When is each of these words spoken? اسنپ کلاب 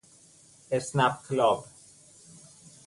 اسنپ 0.71 1.13
کلاب 1.25 1.59